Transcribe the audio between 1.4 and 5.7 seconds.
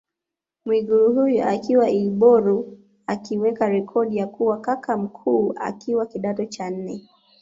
akiwa Ilboru aliweka rekodi ya kuwa kaka mkuu